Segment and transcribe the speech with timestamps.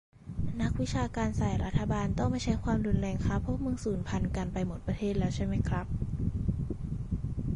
[0.61, 5.85] นักวิชาการสาย "รัฐบาลต้องไม่ใช้ความรุนแรง" ครับ พวกมึงสูญพันธุ์กันไปหมดประเทศแล้วใช่มั้ยครับ?